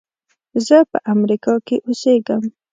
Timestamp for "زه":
0.67-0.77